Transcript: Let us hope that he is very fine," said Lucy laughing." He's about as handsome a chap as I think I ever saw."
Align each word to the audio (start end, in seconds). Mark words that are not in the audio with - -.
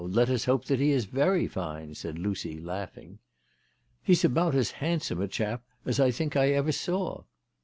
Let 0.03 0.31
us 0.31 0.45
hope 0.45 0.65
that 0.65 0.79
he 0.79 0.89
is 0.93 1.05
very 1.05 1.45
fine," 1.47 1.93
said 1.93 2.17
Lucy 2.17 2.59
laughing." 2.59 3.19
He's 4.01 4.25
about 4.25 4.55
as 4.55 4.71
handsome 4.71 5.21
a 5.21 5.27
chap 5.27 5.61
as 5.85 5.99
I 5.99 6.09
think 6.09 6.35
I 6.35 6.49
ever 6.53 6.71
saw." 6.71 7.25